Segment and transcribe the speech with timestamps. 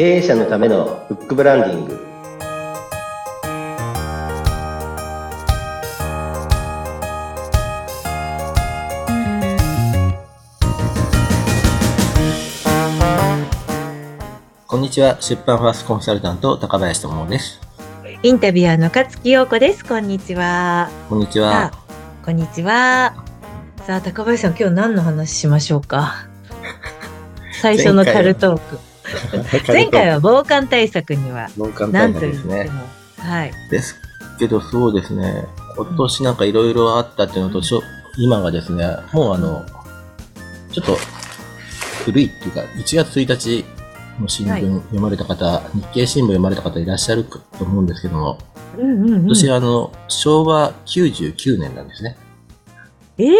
[0.00, 2.00] 経営者のためのフックブランディング。
[14.66, 15.18] こんにちは。
[15.20, 17.60] 出版ファーストコンサルタント高林智です。
[18.22, 19.84] インタビュアーの勝木陽子です。
[19.84, 20.88] こんにちは。
[21.10, 21.72] こんにちは。
[22.24, 23.22] こんにちは。
[23.86, 26.26] さあ高林さん今日何の話しましょうか？
[27.60, 28.78] 最初のタルトーク
[29.66, 32.70] 前回は防寒対策には防寒対策ですね。
[33.18, 33.52] はい。
[33.70, 33.96] です
[34.38, 35.46] けどそうですね。
[35.76, 37.62] 今年なんかいろいろあったっていうのと、うん、
[38.16, 39.64] 今がですねもうあの
[40.72, 40.96] ちょっと
[42.04, 43.64] 古いっていうか1月1日
[44.20, 48.38] の新聞読まれた方、はい、日経新聞読まれた方いらっしゃると思うんですけども、
[48.78, 52.16] うんうんうん、私はあの昭和99年なんですね。
[53.18, 53.34] ええー、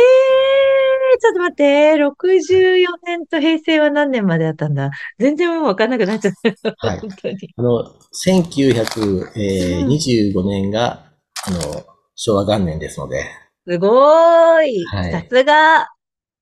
[1.20, 4.90] ちょっと待って、64年と平成は何年まであったんだ？
[5.18, 6.88] 全然もうわかんなくなっちゃった。
[6.88, 7.00] はい。
[7.00, 7.36] 本当に。
[7.56, 11.04] あの、1925年が、
[11.46, 11.84] あの、
[12.16, 13.24] 昭和元年ですので。
[13.68, 14.84] すごーい。
[14.86, 15.88] はい、さすが、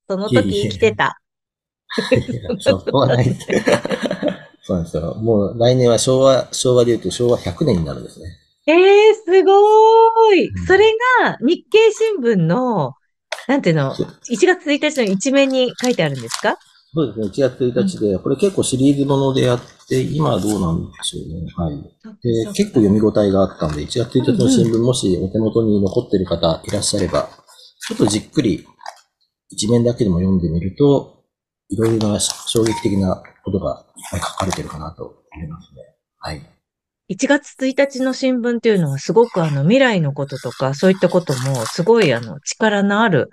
[0.09, 1.21] その時生きてた。
[2.61, 3.47] そこはないです。
[4.63, 5.15] そうなんですよ。
[5.15, 8.27] もう来年は昭和、昭和で言うと昭和100年になるんですね。
[8.67, 12.93] ええー、すごーい、うん、それが日経新聞の
[13.49, 16.57] なんていうの、1月1日の一面に書いてあるんですか？
[16.95, 21.47] そうですね、1月1日で、これ結構シリーズものでやって、今はどうなんでしょうね。
[21.57, 21.77] はい。
[22.23, 27.29] で、結構読み応えがあったんで、1月1日の新聞、もしお手元に残ってる方いらっしゃれば、
[27.89, 28.67] ちょっとじっくり
[29.51, 31.25] 一面だけでも読んでみると、
[31.71, 35.05] いろいろな衝撃的なことがいっぱい書かれてるかなと
[35.35, 35.83] 思いますね。
[36.19, 36.58] はい。
[37.09, 43.31] 1月1日の新聞っていうのはすごくあの未来のこととかそういったこともすごいあの力のある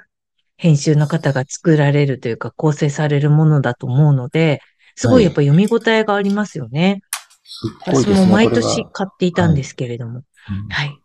[0.58, 4.62] 編集の方が作られるというか構成されるものだと思うので、
[4.96, 7.02] すごいやっぱ読み応えがありますよね。
[7.86, 10.24] はい、私も毎年買っていたんですけれども。
[10.70, 11.02] はい、はい。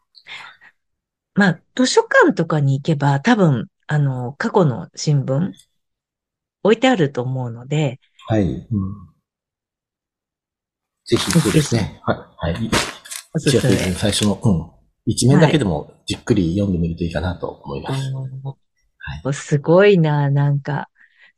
[1.35, 5.53] まあ、図書館とかに行けば多分、あの、過去の新聞
[6.63, 7.99] 置いてあると思うので。
[8.29, 8.45] はい。
[8.45, 9.10] うん
[11.11, 12.01] ぜひそうですね。
[12.05, 12.53] はい。
[12.53, 12.71] はい。
[13.97, 14.71] 最初の、うん。
[15.07, 18.13] 一面だけでもじっくり読んでみるといいかなと思います。
[18.99, 20.89] はい、すごいな、なんか、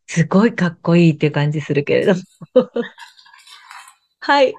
[0.07, 2.21] すごいかっこいいっていう感じするけれども。
[4.21, 4.55] はい。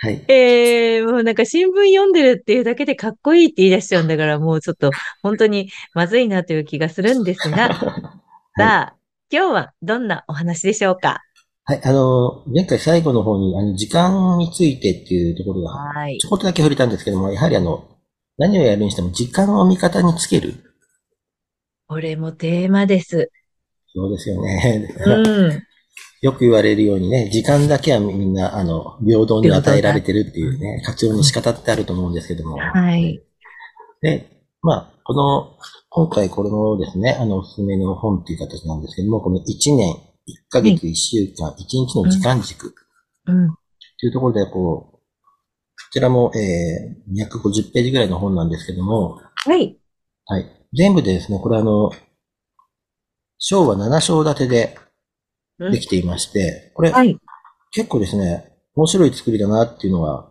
[0.00, 0.24] はい。
[0.28, 4.90] えー、もうなんか新聞読んでるっていうだけでかっこいいって言い出しちゃうんだから、もうちょっと
[5.22, 8.94] 本当にまずいなという気がするんですが、はい、さあ、
[9.30, 11.22] 今日はどんなお話でしょうか？
[11.68, 16.16] はい、あの、前回最後の方に、あの、時間についてっていうところが、はい。
[16.16, 17.86] ちょこっとだけ触れたんですけども、やはりあの、
[18.38, 20.54] 何をやるにしても時間を味方につける。
[21.86, 23.30] これもテーマです。
[23.94, 24.88] そうですよね。
[25.04, 25.62] うん。
[26.22, 32.56] よく言われるようにね、時間だけはみんな、あの、平等に与えられてるっていうね、活用の仕方ってあると思うんですけども。
[32.56, 33.22] はい。
[34.00, 34.26] で、
[34.62, 35.58] まあ、この、
[35.90, 42.74] 今回これのですね、あの、おすすめの本っていう形なんですけども、この1年1ヶ月1週間、1日の時間軸。
[43.26, 43.48] うん。
[44.00, 45.00] というところで、こう、こ
[45.92, 49.20] ちらも、えー、250ページぐらいの本なんですけども。
[49.46, 49.78] はい。
[50.26, 50.46] はい。
[50.74, 51.90] 全部でですね、これあの、
[53.38, 54.78] 章は7章立てで
[55.70, 57.18] できていまして、これ、はい、
[57.70, 60.30] 結構ですね、面白い作りだなっていうのは、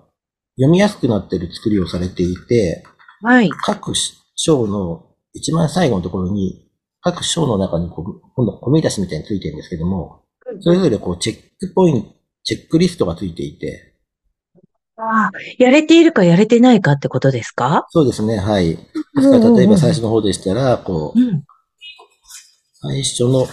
[0.55, 2.83] 読みやすくなっている作りをされていて、
[3.21, 3.49] はい。
[3.49, 3.93] 各
[4.35, 6.66] 章の一番最後のところに、
[7.01, 10.23] 各章の中にこう、今度は込み出しみたいについてるんですけども、
[10.61, 12.09] それぞれこう、チェックポイント、
[12.43, 13.93] チェックリストがついていて、
[14.99, 17.85] ああ、やれているかやれてないかってことですか？
[17.91, 18.69] そうですね、はい。
[18.69, 21.43] 例えば最初の方でしたら、こう、うん、
[22.81, 23.45] 最初の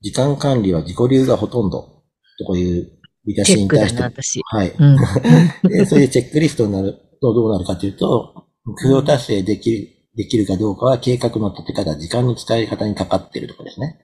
[0.00, 2.02] 時間管理は自己流がほとんど
[2.38, 4.02] とこういう見出しに対して、
[4.44, 4.96] はい、うん、
[5.70, 5.86] で。
[5.86, 13.98] そういうチェックリストになるとどうなるかというと、目標達成できるできるかどうかは計画の立て方、時間の使い方にかかっているとかですね。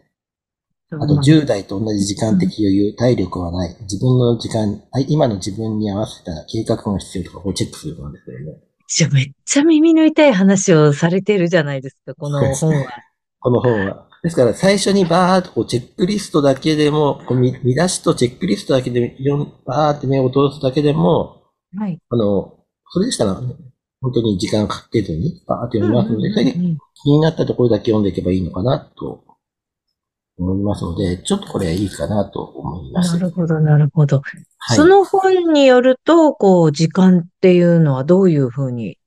[0.90, 3.76] あと、10代と同じ時間的余裕、体力はない。
[3.82, 8.58] 自分の時間、今の自分に合わせた計画が必要とかをチェックするんですけどね。
[8.88, 12.86] じゃめっちゃ耳の痛い話をされてるじゃないですか、この本は。
[13.40, 14.08] この本は。
[14.22, 19.14] ですから、最初にバーっとこうチェックリストだけでも、こう見見出しとチェックリストだけで、
[19.66, 21.42] バーって目を通すだけでも、
[21.76, 21.98] はい。
[22.08, 22.58] あの、
[22.90, 23.40] それでしたら、
[24.00, 29.24] 本当に時間かけずに、バーって読みますので、それで気になったところだけ読んでいけばいいのかなと
[30.38, 33.14] 思いますので、ちょっとこれはいいかなと思います。
[33.14, 34.22] なるほど、なるほど。
[34.58, 38.98] はい、その本によると、こう、時間っていうのはどういうふうに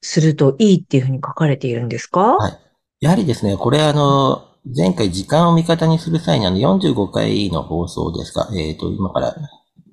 [0.00, 2.36] するといいっていうふうに書かれているんですか？
[2.36, 2.58] はい。
[3.00, 9.34] やはりですね、これあの、前回時間を味方にする際にあの45回の放送ですか、えっ、ー、と、今から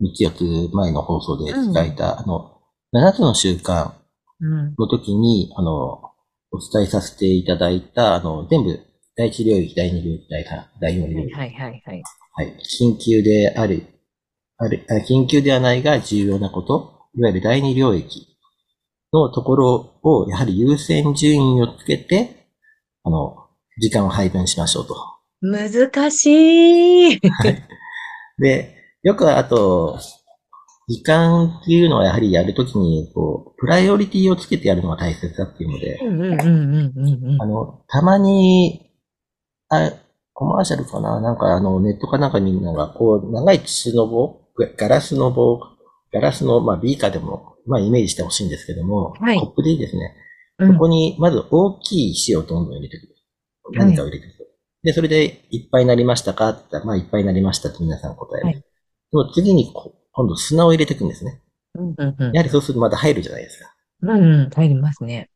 [0.01, 2.59] 3つ4つ前の放送で伝えた、あの、
[2.93, 3.93] 7つの習慣
[4.41, 6.01] の時に、あの、
[6.51, 8.79] お伝えさせていただいた、あの、全部、
[9.15, 11.33] 第一領域、第二領域、第三、第四領域。
[11.33, 12.03] はいはいはい。
[12.33, 12.57] はい。
[12.81, 13.85] 緊急である、
[14.57, 18.37] ある、緊急ではないが重要なこと、いわゆる第二領域
[19.11, 22.47] のところを、やはり優先順位をつけて、
[23.03, 23.47] あの、
[23.79, 24.95] 時間を配分しましょうと。
[25.41, 27.19] 難しい。
[27.19, 27.63] はい。
[28.39, 29.99] で、よくあと、
[30.89, 38.89] 時間っていうのはやはりやるときに、こう、プライオリティをつけてやるのが大切だっていうので、あの、たまに、
[39.69, 39.91] あ、
[40.33, 41.21] コマーシャルかな？
[41.21, 44.41] なんかあの、ネットかなんかみんなが、こう、長い筒の棒、
[44.77, 45.59] ガラスの棒、
[46.11, 50.15] ガラスの、まあ、ビーカーでも、まあ、イメージしてほしいんですけども、はい、コップでいいですね。
[50.59, 53.15] そこに、まず大きい石をどんどん入れてくる。
[53.73, 54.47] 何かを入れてくる。
[54.81, 56.49] で、それで、いっぱいになりましたか？
[56.49, 58.45] って言ったら、まあ、いっぱいになりましたって皆さん答える。
[58.45, 58.61] はい、で
[59.11, 59.71] も次に
[60.11, 61.41] 今度砂を入れていくんですね。
[61.75, 63.73] うんうんうん、やはりそうするとまた入るじゃないですか。
[64.01, 65.29] うんうん、入りますね。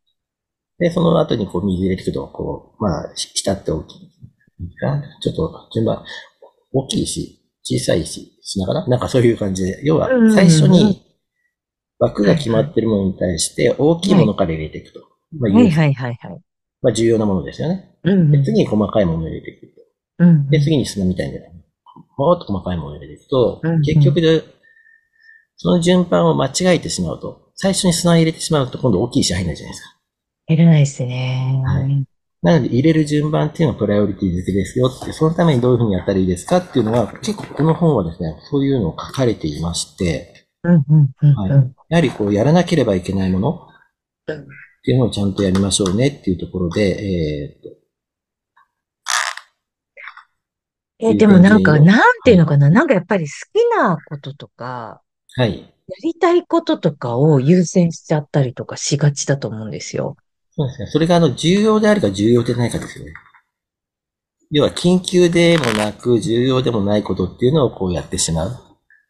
[0.80, 4.12] で、その後にこう水入れていくと、こう、まあ、下って大きい。
[5.22, 6.04] ちょっと順番、
[6.72, 11.04] 大きいし、小さいし、砂かななんかそういう感じで、要は最初に
[12.00, 15.02] 枠が決まってるものに対して大きいものから入れていくと。
[15.40, 16.42] まあ、はいはいはいはい。
[16.82, 17.98] まあ重要なものですよね。
[18.04, 19.82] うん、で次に細かいものを入れていくと。
[20.20, 21.40] うん、で、次に砂みたいな、
[22.18, 24.44] もっと細かいものを入れていくと、うん、結局で、
[25.64, 29.98] その順番を間違えてしまうと、最初に砂を入れてしまうと今度大きい石入んないじゃないですか。
[30.48, 31.64] 入れないですね。
[31.66, 32.06] はい。
[32.42, 43.68] なので入れる順番っていうのはプライオリティ付けですよって、そのためにどういうふうにやったらいいですかっていうのは、結構この本はですね、そういうのを書かれていまして、うんうんうんはい、やはりこうやらなければいけないもの
[44.30, 44.36] っ
[44.84, 47.84] ていうのをちゃんとやりましょうねっていうところで、えー、っと
[51.00, 55.02] え、でもなんか、なんていうのかな、なんかやっぱり好きなこととか、
[55.36, 55.60] はい。
[55.60, 60.16] やりたいこととかを優先しちゃったりとかしがちだと思うんですよ。
[60.56, 60.88] そうですね。
[60.88, 63.14] それがあの、重要であるか重要でないかですよね。
[64.52, 68.60] 要は、緊急でもなく、重要でもないことっていうのをこうやってしまう。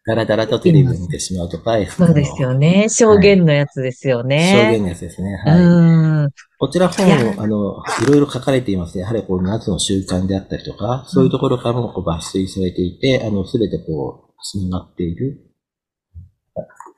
[0.06, 2.88] だらだらとテレビを見てしまうとか、そうですよね。
[2.90, 4.36] 証言のやつですよね。
[4.36, 5.34] はい、証言のやつですね。
[5.36, 6.32] はい。
[6.58, 15.53] こちら本、あの、いろいろ書かれていますやはりこう、夏の習慣であったりとか、そういうところからもこう抜粋されていて、あの、すべてこう、繋がっている。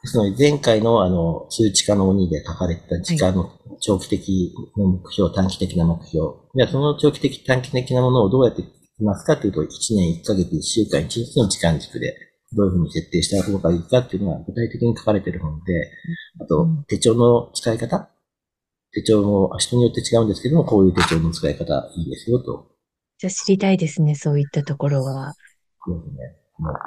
[0.06, 6.34] ですので、前回のあの、数値化の鬼で書かれた時間の長期的な目標、短期的な目標。
[6.54, 9.66] じゃあ、その長期的、短期的なものをどうやっていきますかというと、1
[9.96, 12.14] 年1ヶ月1週間1日の時間軸で、
[12.52, 15.90] どういうふうに設定した方がいいかっていうのは具体的に書かれている本で、
[16.40, 18.08] あと、手帳の使い方？
[18.92, 22.70] 手帳も人によって違うんですけども、こういう手帳の使い方いいですよと。
[23.18, 25.34] じゃあ知りたいですね、そういったところは。
[25.84, 26.45] そうですね。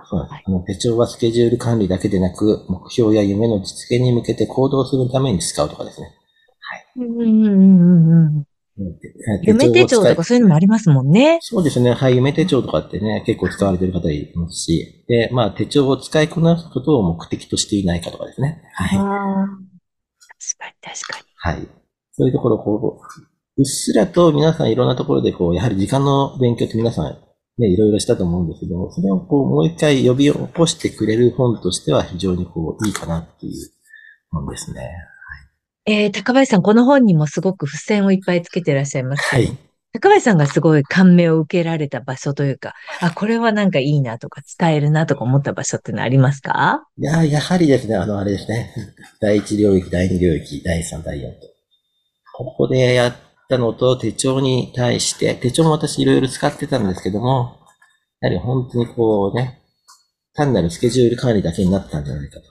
[0.10, 0.52] そうです。
[0.52, 6.08] はい、手帳はスケジュール管理だけでなく、目標や夢の実現に向けて行動するために使うとかですね。
[6.60, 6.86] はい。
[6.98, 8.46] うんうんうんうん。
[9.44, 11.40] 夢手帳とかそういうのもありますもんね。
[11.42, 11.94] そうですね。
[11.94, 12.16] はい。
[12.16, 18.62] 夢手帳とかってね、結構使われてる方いますし、で、まあ手帳を使いこなすことを目的としていないかとかですね。
[18.74, 18.90] はい。
[18.90, 19.00] 確
[20.58, 21.26] かに確かに。
[21.36, 21.68] はい。
[22.14, 23.22] そういうところ、こう、
[23.58, 27.18] うっすらと皆さんいろんなところで、こう、やはり時間の勉強って皆さん
[27.60, 33.54] ね、いろいろしたと思うんですけど、それをこう、もう一回呼び起こしてくれる本としては非常にこう、いいかなっていう
[34.32, 34.90] 本ですね。
[35.86, 39.24] えー、高林さん、この本にもすごく付箋をいっぱいつけてらっしゃいます。
[39.28, 39.58] はい。
[39.92, 46.84] 高林さんがすごい感銘を受けられた場所というか、あ、これはなんかいいなとか伝えるなとか思った場所ってのありますか？
[46.98, 48.72] いや、やはりですね、あの、あれですね。
[49.20, 51.38] 第一領域、第二領域、第三、第四と。
[52.38, 53.16] ここでやっ
[53.50, 57.58] たのと手帳に対して、手帳も私いろいろ使ってたんですけども、
[58.22, 59.62] やはり本当にこうね、
[60.34, 62.46] 単なるスケジュール管理だけになったんじゃないかと。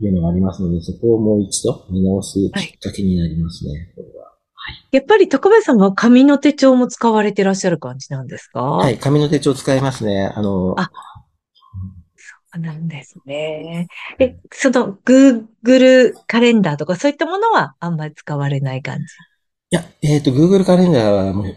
[0.00, 4.24] いうのがありますので、そこをもう一度見直すきっかけになりますね、はい、これは。
[4.24, 8.60] はい、やっぱり高林さんは紙の手帳も使われてらっしゃる感じなんですか？
[8.60, 10.32] はい、紙の手帳使いますね。
[10.34, 10.90] あの、あ、
[12.16, 13.86] そうなんですね。
[14.18, 19.02] え、その Google カレンダーとかそういったものはあんまり使われない感じ？
[19.04, 19.06] い
[19.74, 21.56] や、えっ、ー、と、Google カレンダーはもう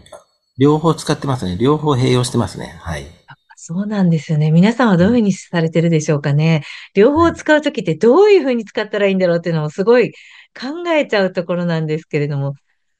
[0.58, 1.56] 両方使ってますね。
[1.56, 2.78] 両方併用してますね。
[2.80, 3.06] はい。
[3.54, 4.50] そうなんですよね。
[4.50, 6.64] 皆さんはどういうふうにされてるでしょうかね。
[6.94, 10.12] 両方使うときってどういうふうに使ったらいいんだろうっていうのもすごい
[10.58, 12.54] 考えちゃうところなんですけれども、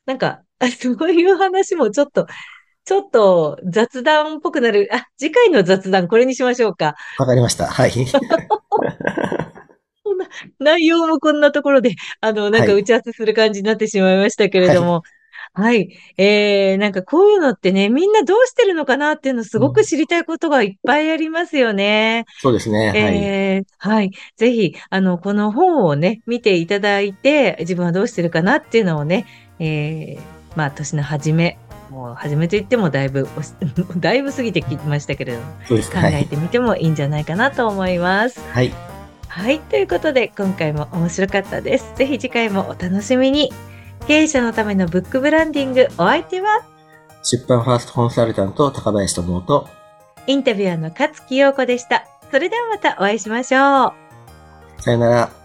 [0.06, 0.42] なんか、
[0.80, 2.26] そういう話もちょっと、
[2.84, 4.88] ちょっと雑談っぽくなる。
[4.92, 6.94] あ、次回の雑談これにしましょうか。
[7.18, 7.66] わかりました。
[7.66, 7.92] はい。
[10.58, 15.02] 内容もこんなところで、あの、なんか打ち合わせする感じになってしまいましたけれども、はい
[15.54, 15.88] はい。
[16.16, 22.24] えー、なんかこういうのってね、みんなどうしてるのかなっていうのすごく知りたいことがいっぱいありますよね。
[22.26, 22.92] うん、そうですね。
[22.94, 23.96] えー、はい。
[23.96, 24.10] はい。
[24.36, 29.26] ぜひ、あの、この本をね、見ていただいて、自分はどうしてるかなっていうのをね、
[29.58, 30.20] えー、
[30.54, 31.58] まあ、年の初め、
[31.90, 33.26] もう初めと言ってもだいぶ、
[33.98, 38.40] だいぶ過ぎてきましたけれども、考えてみてもいいんじゃないかなと思います。
[38.52, 38.87] はい。
[39.28, 39.60] はい。
[39.60, 41.92] ということで、今回も面白かったです。
[41.96, 43.52] ぜひ次回もお楽しみに。
[44.06, 46.62] 経営者のためのブックブランディング、お相手は？
[47.22, 49.68] 出版ファーストコンサルタント高林智と
[50.26, 52.06] インタビュアーの勝木陽子でした。
[52.30, 53.88] それではまたお会いしましょ
[54.78, 54.82] う。
[54.82, 55.37] さよなら。